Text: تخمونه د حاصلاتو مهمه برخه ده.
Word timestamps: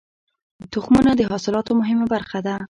تخمونه 0.73 1.11
د 1.15 1.21
حاصلاتو 1.29 1.71
مهمه 1.81 2.05
برخه 2.13 2.39
ده. 2.45 2.55